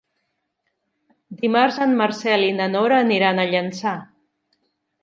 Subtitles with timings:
[1.43, 3.97] Dimarts en Marcel i na Nora aniran a Llançà.